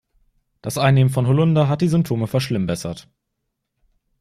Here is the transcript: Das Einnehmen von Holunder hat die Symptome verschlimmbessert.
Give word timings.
Das 0.63 0.79
Einnehmen 0.79 1.11
von 1.11 1.27
Holunder 1.27 1.69
hat 1.69 1.81
die 1.81 1.87
Symptome 1.87 2.25
verschlimmbessert. 2.25 3.07